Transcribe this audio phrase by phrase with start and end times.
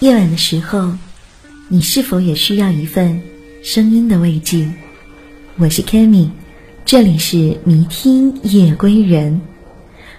[0.00, 0.94] 夜晚的时候，
[1.68, 3.20] 你是否也需要一份
[3.62, 4.66] 声音的慰藉？
[5.58, 6.30] 我是 Kami，
[6.86, 9.42] 这里是迷听夜归人，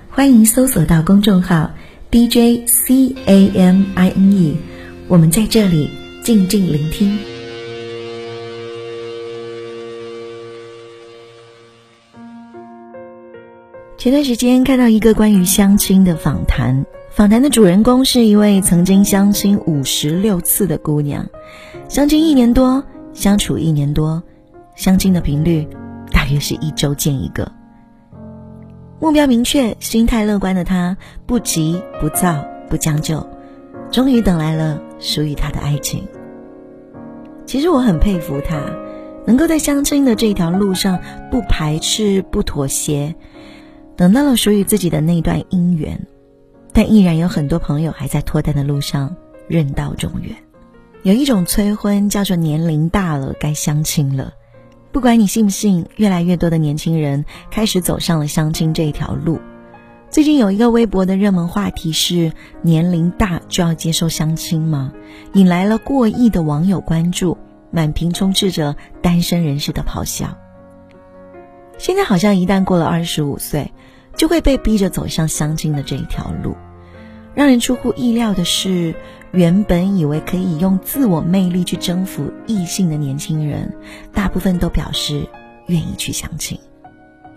[0.07, 1.71] 欢迎搜索到公众号
[2.11, 4.55] DJ C A M I N E，
[5.07, 5.89] 我们在这里
[6.23, 7.17] 静静聆听。
[13.97, 16.85] 前段时间看到一个关于相亲的访谈。
[17.11, 21.27] 访谈的主人公是一位曾经相亲五十六次的姑娘，
[21.89, 24.23] 相亲一年多，相处一年多，
[24.75, 25.67] 相亲的频率
[26.09, 27.51] 大约是一周见一个。
[29.01, 33.27] 目标明确、心态乐观的她，不急不躁不将就，
[33.91, 36.07] 终于等来了属于她的爱情。
[37.45, 38.61] 其实我很佩服她，
[39.25, 43.15] 能够在相亲的这条路上不排斥、不妥协，
[43.97, 46.07] 等到了属于自己的那段姻缘。
[46.73, 49.15] 但依然有很多朋友还在脱单的路上
[49.47, 50.35] 任道中远。
[51.03, 54.33] 有一种催婚叫做年龄大了该相亲了。
[54.91, 59.39] 不管你信不信，越来越多的年轻人开始走上了相亲这一条路。
[60.09, 64.93] 最近有一个微博的热门话题是“年龄大就要接受相亲吗”，
[65.33, 67.37] 引来了过亿的网友关注，
[67.71, 70.37] 满屏充斥着单身人士的咆哮。
[71.77, 73.71] 现在好像一旦过了二十五岁。
[74.17, 76.53] 就会被逼着走向相亲的这一条路。
[77.33, 78.93] 让人出乎意料的是，
[79.31, 83.73] 原本以为可以用自我魅力去征服异性的年轻人，
[84.13, 85.27] 大部分都表示
[85.67, 86.59] 愿意去相亲。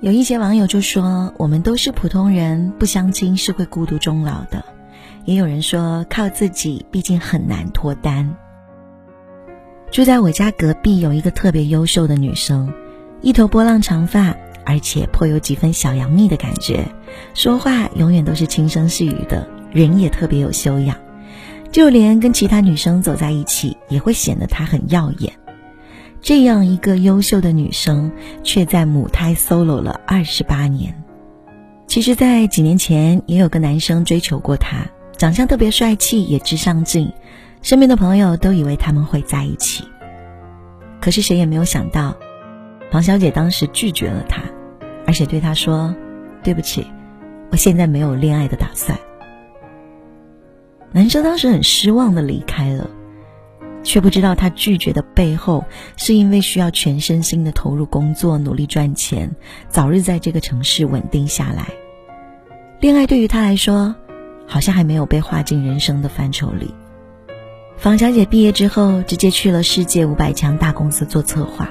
[0.01, 4.65] 有一些网友就说：“我们都是普通人，不相亲是会孤独终老的。”
[5.25, 8.37] 也有人说：“靠自己，毕竟很难脱单。”
[9.91, 12.73] 住在我家隔壁有一个特别优秀的女生，
[13.23, 14.35] 一头波浪长发。
[14.67, 16.89] 而且颇有几分小杨幂的感觉，
[17.35, 20.97] 说话永远都是轻声细语的，人也特别有修养，
[21.71, 25.31] 就连跟其他女生走在一起，也会显得她很耀眼。
[26.23, 28.11] 这样一个优秀的女生，
[28.43, 30.95] 却在母胎 solo 了二十八年。
[31.87, 34.87] 其实，在几年前，也有个男生追求过她，
[35.19, 37.13] 长相特别帅气，也知上进，
[37.61, 39.85] 身边的朋友都以为他们会在一起。
[41.01, 42.17] 可是谁也没有想到，
[42.91, 44.41] 黄小姐当时拒绝了他。
[45.07, 45.95] 而且对他说
[46.43, 46.87] ：“对不起，
[47.51, 48.99] 我现在没有恋爱的打算。”
[50.95, 52.89] 男生当时很失望的离开了，
[53.83, 55.65] 却不知道他拒绝的背后，
[55.97, 59.35] 是因为需要全身心的投入工作，努力赚钱，
[59.69, 61.67] 早日在这个城市稳定下来。
[62.79, 63.97] 恋爱对于他来说，
[64.47, 66.73] 好像还没有被划进人生的范畴里。
[67.77, 71.69] 房小姐毕业之后，直接去了世界五百强大公司做策划。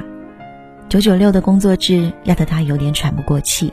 [0.89, 3.71] 九九六的工作制压得他有点喘不过气，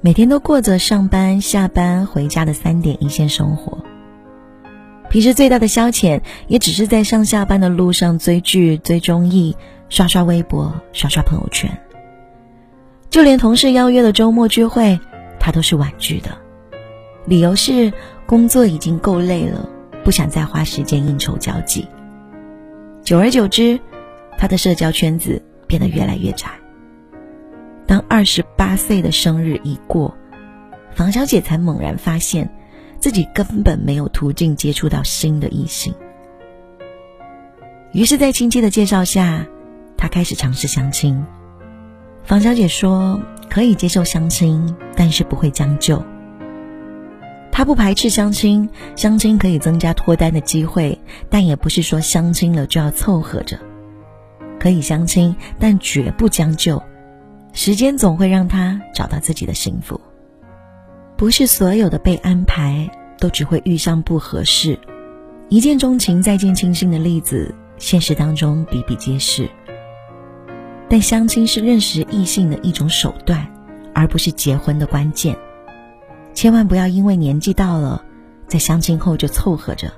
[0.00, 3.84] 每天都过着上班、下班、回家的三点一线生活。
[5.10, 9.54] 平时最大的消遣也只是在上下班的路上追剧、追综艺、
[9.90, 11.70] 刷刷微博、刷刷朋友圈。
[13.10, 14.98] 就连同事邀约的周末聚会，
[15.38, 16.30] 他都是婉拒的，
[17.26, 17.92] 理由是
[18.24, 19.68] 工作已经够累了，
[20.04, 21.86] 不想再花时间应酬交际。
[23.02, 23.78] 久而久之，
[24.38, 25.42] 他的社交圈子。
[25.70, 26.48] 变得越来越窄。
[27.86, 30.16] 当二十八岁的生日一过，
[30.96, 32.52] 房小姐才猛然发现，
[33.00, 35.92] 自己根本没有途径接触到新的异性。
[37.92, 39.46] 于是，在亲戚的介绍下，
[39.96, 41.24] 她开始尝试相亲。
[42.22, 46.00] 房小姐说：“可以接受相亲，但是不会将就。
[47.50, 53.58] 她不排斥相亲，相亲可以增加脱单的机会，但也不是说相亲了就要凑合着。”
[54.60, 56.80] 可以相亲，但绝不将就。
[57.54, 60.00] 时间总会让他找到自己的幸福。
[61.20, 64.78] 不是所有的被安排都只会遇上不合适。
[65.50, 69.46] 一见钟情、再见倾心的例子，现实当中比比皆是。
[70.88, 73.46] 但相亲是认识异性的一种手段，
[73.94, 75.36] 而不是结婚的关键。
[76.32, 78.02] 千万不要因为年纪到了，
[78.46, 79.92] 在相亲后就凑合着，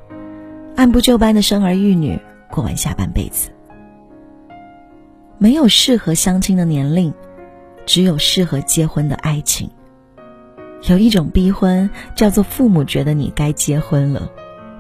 [0.74, 2.18] 按部就班的生儿育女，
[2.50, 3.48] 过完下半辈子。
[5.38, 7.14] 没有适合相亲的年龄，
[7.86, 9.70] 只有适合结婚的爱情。
[10.88, 14.30] 有一种逼婚叫做父母觉得你该结婚了。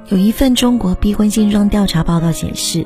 [0.08, 2.84] 有一份中国逼婚现状调查报告显示，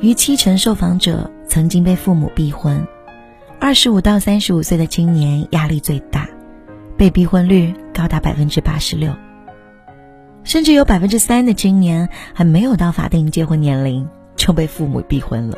[0.00, 2.86] 逾七成受访者曾经被父母逼婚。
[3.58, 6.28] 二十五到三十五岁的青年压力最大，
[6.96, 9.14] 被逼婚率高达百分之八十六，
[10.44, 14.06] 甚至有百分之三的青年还没有到法定结婚年龄
[14.36, 15.56] 就被父母逼婚了。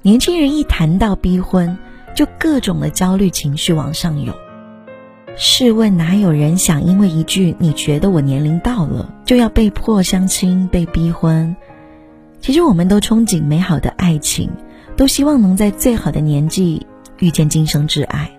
[0.00, 1.76] 年轻人一谈到逼婚，
[2.14, 4.34] 就各种的焦虑情绪往上涌。
[5.36, 11.54] 试问哪有人想因为一句“你觉得我年龄到了”就要被迫相亲、被逼婚？
[12.40, 14.48] 其实我们都憧憬美好的爱情，
[14.96, 16.86] 都希望能在最好的年纪
[17.18, 18.30] 遇见今生挚爱。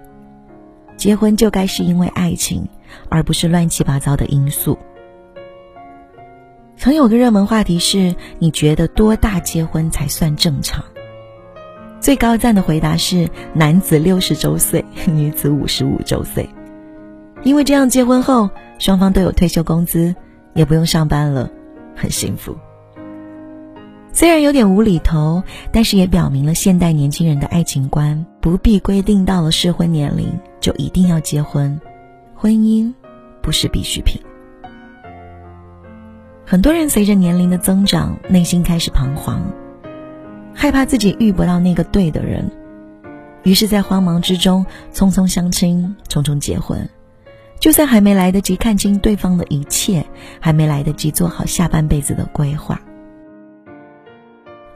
[0.96, 2.66] 结婚就该是因为爱情，
[3.10, 4.78] 而不是乱七八糟的因素。
[6.78, 10.86] 曾有个热门话题是：你觉得多大结婚才算正常？
[12.00, 16.48] 最高赞的回答是：男子六十周岁，女子五十五周岁。
[17.46, 18.50] 因为这样结婚后，
[18.80, 20.16] 双方都有退休工资，
[20.56, 21.48] 也不用上班了，
[21.96, 22.58] 很幸福。
[24.12, 30.28] 虽然有点无厘头，但是也表明了现代年轻人的爱情观：不必规定到了适婚年龄
[30.60, 31.80] 就一定要结婚，
[32.34, 32.92] 婚姻
[33.44, 34.20] 不是必需品。
[36.48, 39.40] 很多人随着年龄的增长，内心开始彷徨，
[40.52, 42.50] 害怕自己遇不到那个对的人，
[43.44, 46.90] 于是，在慌忙之中匆匆相亲，匆匆结婚。
[47.60, 50.06] 就算还没来得及看清对方的一切，
[50.40, 52.80] 还没来得及做好下半辈子的规划。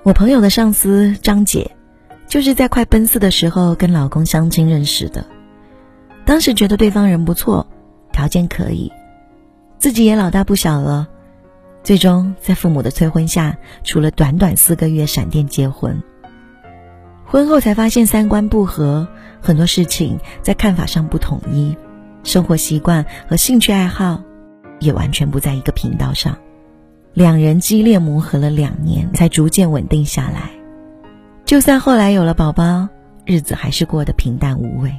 [0.03, 1.69] 我朋友的上司张姐，
[2.27, 5.25] 就是在快奔四的时候跟老公相亲认识的。
[6.25, 7.67] 当时觉得对方人不错，
[8.11, 8.91] 条件可以，
[9.77, 11.07] 自己也老大不小了。
[11.83, 16.01] 最终在父母的催婚下，处了短短四个月闪电结婚。
[17.25, 19.07] 婚后才发现三观不合，
[19.41, 21.75] 很多事情在看法上不统一。
[22.23, 24.21] 生活习惯和兴趣爱好
[24.79, 26.37] 也完全不在一个频道上，
[27.13, 30.51] 两人激烈磨合了两年，才逐渐稳定下来。
[31.45, 32.87] 就算后来有了宝宝，
[33.25, 34.95] 日子还是过得平淡无味。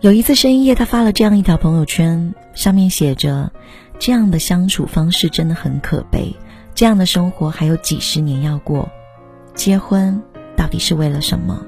[0.00, 3.52] 有一次深夜，他发了这样一条朋友圈，上面写着
[4.00, 6.34] ：“这样的相处方式真的很可悲，
[6.74, 8.90] 这样的生活还有几十年要过，
[9.54, 10.20] 结婚
[10.56, 11.64] 到底是为了什么？”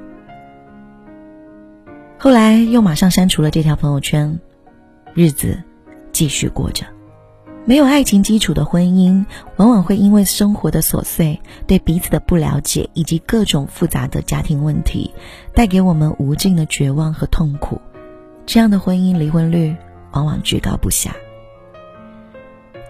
[2.24, 4.40] 后来又马上删除了这条朋友圈，
[5.12, 5.62] 日子
[6.10, 6.86] 继续过着。
[7.66, 9.26] 没有爱情基础的婚姻，
[9.58, 15.12] 往往会因为生活的琐碎、对彼此的不了解以及各种复杂的家庭问题，
[15.52, 17.78] 带给我们无尽的绝望和痛苦。
[18.46, 19.76] 这样的婚姻离婚率
[20.12, 21.14] 往往居高不下。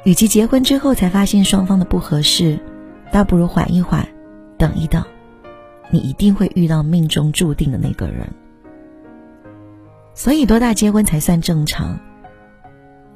[0.04, 2.56] 与其结婚之后才发现双方的不合适，
[3.10, 4.06] 倒不如缓一缓，
[4.56, 5.04] 等一等，
[5.90, 8.32] 你一定会遇到命中注定的那个人。
[10.14, 11.98] 所以，多大结婚才算正常？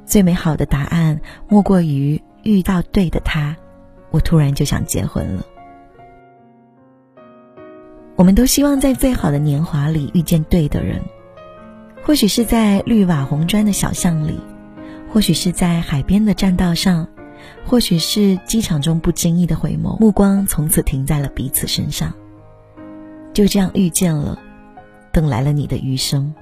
[0.05, 3.55] 最美好的答案莫过于遇到对的他，
[4.11, 5.45] 我突然就想结婚了。
[8.15, 11.01] 我们都希望在最好的年华里遇见对的人，
[12.03, 14.37] 或许是在绿瓦红砖的小巷里，
[15.09, 17.07] 或许是在海边的栈道上，
[17.65, 22.11] 或许是机场中不经意的回眸，目光从此停在了彼此身上，
[23.31, 24.37] 就这样遇见了，
[25.13, 26.33] 等来了你的余生。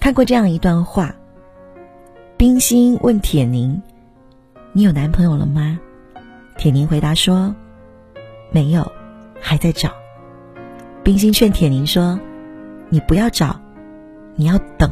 [0.00, 1.14] 看过这样一段话：
[2.38, 3.80] 冰心问铁凝
[4.72, 5.78] ：“你有男朋友了吗？”
[6.56, 7.54] 铁凝回答说
[8.50, 8.90] ：“没有，
[9.38, 9.92] 还在找。”
[11.04, 12.18] 冰心劝铁凝说
[12.88, 13.60] ：“你不要找，
[14.36, 14.90] 你要等。”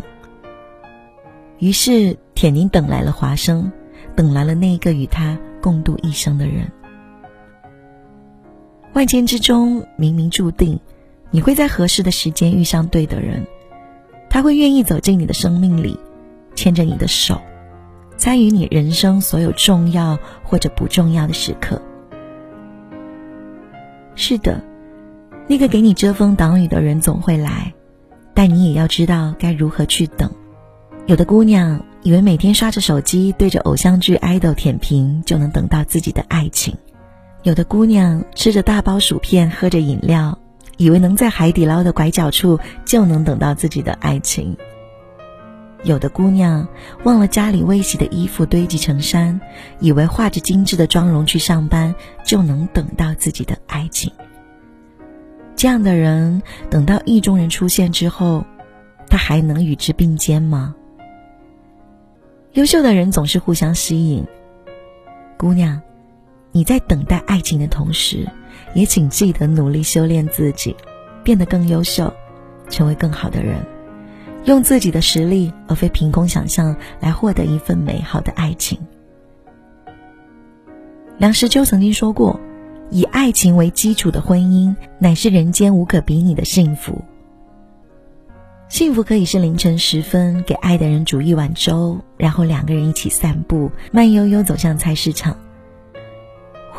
[1.59, 3.73] 于是铁凝等来了华生，
[4.15, 6.71] 等来了那个与他共度一生的人。
[8.93, 10.79] 万千之中，冥冥注定，
[11.31, 13.47] 你会在合适的时间遇上对的人。
[14.31, 15.99] 他会愿意走进你的生命里，
[16.55, 17.41] 牵着你的手，
[18.17, 21.81] 参与你人生所有重要或者不重要的时刻。
[24.15, 24.63] 是的，
[25.47, 27.73] 那个给你遮风挡雨的人总会来，
[28.35, 30.31] 但你也要知道该如何去等。
[31.07, 36.75] 有的姑娘以为每天刷着手机，对着偶像剧 idol 舔屏就能等到自己的爱情；
[37.45, 40.39] 有的姑娘吃着大包薯片，喝着饮料。
[40.79, 44.57] 以为能在海底捞的拐角处就能等到自己的爱情。
[45.85, 46.67] 有的姑娘
[47.05, 49.41] 忘了家里未洗的衣服堆积成山，
[49.79, 51.95] 以为化着精致的妆容去上班
[52.25, 54.11] 就能等到自己的爱情。
[55.55, 58.45] 这样的人等到意中人出现之后，
[59.09, 60.75] 他还能与之并肩吗？
[62.55, 64.27] 优秀的人总是互相吸引。
[65.37, 65.81] 姑娘，
[66.51, 68.29] 你在等待爱情的同时。
[68.75, 70.77] 也请记得努力修炼自己，
[71.25, 72.13] 变得更优秀，
[72.69, 73.65] 成为更好的人，
[74.45, 78.79] 用自己的实力而非凭空想象来获得一份美好的爱情。
[81.17, 82.39] 梁实秋曾经说过
[82.91, 87.03] ：“以爱情为基础的婚姻，乃是人间无可比拟的幸福。
[88.69, 95.37] 幸福可以是凌晨时分给爱的人煮一碗粥，然后两个人一起散步，慢悠悠走向菜市场。”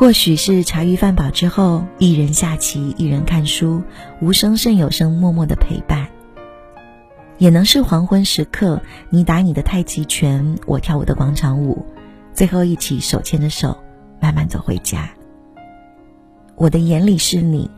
[0.00, 3.82] 或许是茶余饭饱之后，一人下棋，一人看书，
[4.22, 6.08] 无声胜有声，默默的陪伴。
[7.36, 8.80] 也能是黄昏时刻，
[9.10, 11.84] 你打你的太极拳，我跳我的广场舞，
[12.32, 13.76] 最后一起手牵着手，
[14.22, 15.10] 慢慢走回家。
[16.56, 17.70] 我的眼里是你，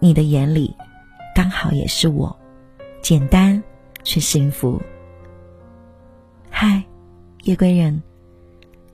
[0.00, 0.76] 你的眼里，
[1.34, 2.38] 刚好也是我，
[3.00, 3.62] 简单
[4.02, 4.82] 却幸福。
[6.50, 6.84] 嗨，
[7.44, 8.02] 夜归人，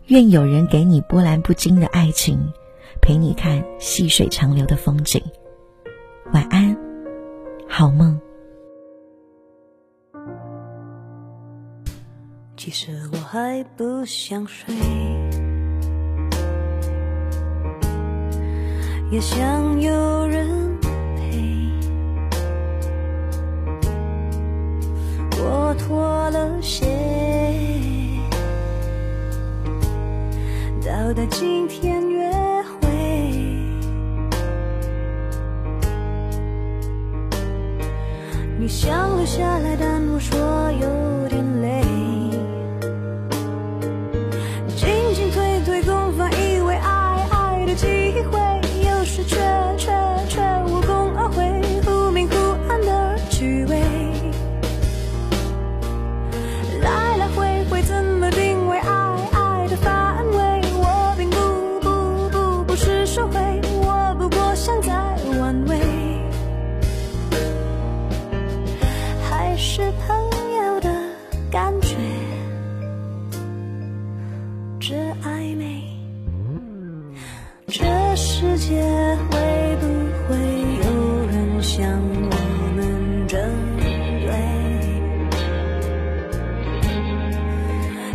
[0.06, 2.52] 愿有人给你波澜不惊的爱情，
[3.00, 5.22] 陪你看细水长流的风景。
[6.32, 6.76] 晚安，
[7.68, 8.20] 好梦。
[12.56, 14.74] 其实我还不想睡，
[19.10, 20.78] 也想有人
[21.16, 21.70] 陪。
[25.42, 26.86] 我脱了鞋，
[30.84, 31.99] 到达今天
[38.70, 40.38] 想留下来，但我说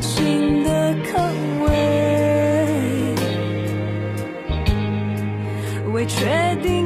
[0.06, 1.18] 心的可
[1.66, 3.16] 畏，
[5.92, 6.85] 未确定。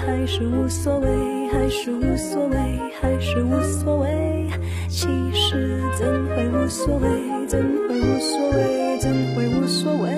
[0.00, 1.08] 还是无所谓，
[1.52, 2.56] 还是无所谓，
[3.00, 4.48] 还是无所谓。
[4.88, 7.46] 其实怎会无所谓？
[7.46, 8.98] 怎会无所谓？
[8.98, 10.10] 怎会无所谓？